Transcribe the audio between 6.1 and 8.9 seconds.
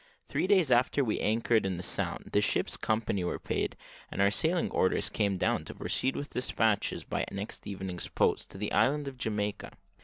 with despatches, by next evening's post, to the